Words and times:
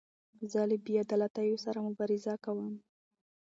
زه 0.51 0.59
له 0.69 0.75
بې 0.83 0.93
عدالتیو 1.03 1.57
سره 1.65 1.79
مبارزه 1.87 2.33
کوم. 2.43 2.71